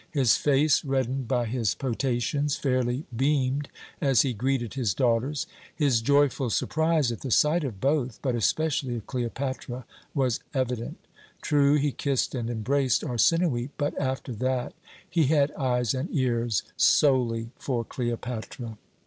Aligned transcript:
His 0.13 0.35
face, 0.35 0.83
reddened 0.83 1.27
by 1.27 1.45
his 1.45 1.75
potations, 1.75 2.55
fairly 2.55 3.05
beamed 3.15 3.69
as 4.01 4.23
he 4.23 4.33
greeted 4.33 4.73
his 4.73 4.95
daughters. 4.95 5.45
His 5.75 6.01
joyful 6.01 6.49
surprise 6.49 7.11
at 7.11 7.21
the 7.21 7.29
sight 7.29 7.63
of 7.63 7.79
both, 7.79 8.17
but 8.23 8.33
especially 8.33 8.95
of 8.95 9.05
Cleopatra, 9.05 9.85
was 10.15 10.39
evident. 10.55 10.97
True, 11.43 11.75
he 11.75 11.91
kissed 11.91 12.33
and 12.33 12.49
embraced 12.49 13.03
Arsinoë, 13.03 13.69
but 13.77 13.95
after 14.01 14.33
that 14.33 14.73
he 15.07 15.25
had 15.27 15.51
eyes 15.51 15.93
and 15.93 16.09
ears 16.11 16.63
solely 16.75 17.51
for 17.59 17.83
Cleopatra. 17.85 18.79